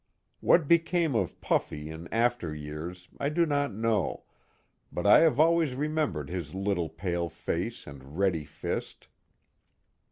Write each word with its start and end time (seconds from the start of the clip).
What 0.39 0.67
became 0.67 1.13
of 1.13 1.39
Puffy 1.41 1.91
*' 1.91 1.91
in 1.91 2.11
after 2.11 2.55
years 2.55 3.07
I 3.19 3.29
do 3.29 3.45
not 3.45 3.71
know, 3.71 4.23
but 4.91 5.05
I 5.05 5.19
have 5.19 5.39
always 5.39 5.75
remembered 5.75 6.31
his 6.31 6.55
little 6.55 6.89
pale 6.89 7.29
face 7.29 7.85
and 7.85 8.17
ready 8.17 8.43
fist. 8.43 9.09